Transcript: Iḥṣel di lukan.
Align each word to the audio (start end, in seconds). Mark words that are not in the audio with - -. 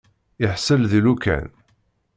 Iḥṣel 0.45 0.81
di 0.91 0.99
lukan. 1.05 1.47